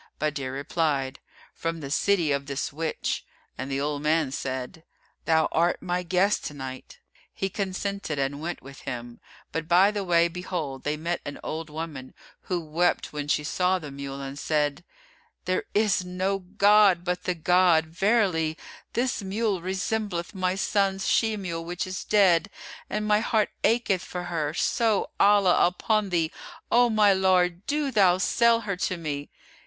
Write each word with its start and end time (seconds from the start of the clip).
Badr 0.17 0.49
replied, 0.49 1.19
"From 1.53 1.79
the 1.79 1.91
city 1.91 2.31
of 2.31 2.47
this 2.47 2.73
witch"; 2.73 3.23
and 3.55 3.69
the 3.69 3.79
old 3.79 4.01
man 4.01 4.31
said, 4.31 4.83
"Thou 5.25 5.47
art 5.51 5.79
my 5.79 6.01
guest 6.01 6.43
to 6.45 6.55
night." 6.55 6.97
He 7.31 7.49
consented 7.51 8.17
and 8.17 8.41
went 8.41 8.63
with 8.63 8.79
him; 8.79 9.19
but 9.51 9.67
by 9.67 9.91
the 9.91 10.03
way 10.03 10.27
behold, 10.27 10.83
they 10.85 10.97
met 10.97 11.21
an 11.23 11.37
old 11.43 11.69
woman, 11.69 12.15
who 12.45 12.59
wept 12.61 13.13
when 13.13 13.27
she 13.27 13.43
saw 13.43 13.77
the 13.77 13.91
mule, 13.91 14.19
and 14.19 14.39
said, 14.39 14.83
"There 15.45 15.65
is 15.75 16.03
no 16.03 16.39
god 16.39 17.03
but 17.03 17.25
the 17.25 17.35
God! 17.35 17.85
Verily, 17.85 18.57
this 18.93 19.21
mule 19.21 19.61
resembleth 19.61 20.33
my 20.33 20.55
son's 20.55 21.07
she 21.07 21.37
mule, 21.37 21.63
which 21.63 21.85
is 21.85 22.03
dead, 22.03 22.49
and 22.89 23.05
my 23.05 23.19
heart 23.19 23.51
acheth 23.63 24.01
for 24.03 24.23
her; 24.23 24.55
so, 24.55 25.11
Allah 25.19 25.63
upon 25.67 26.09
thee, 26.09 26.31
O 26.71 26.89
my 26.89 27.13
lord, 27.13 27.63
do 27.67 27.91
thou 27.91 28.17
sell 28.17 28.61
her 28.61 28.75
to 28.77 28.97
me!" 28.97 29.29